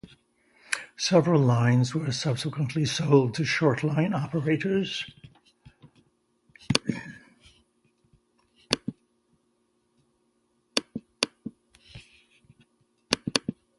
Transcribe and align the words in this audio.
Several 0.97 1.39
lines 1.39 1.93
were 1.93 2.11
subsequently 2.11 2.85
sold 2.85 3.35
to 3.35 3.43
shortline 3.43 4.15
operators. 4.15 5.05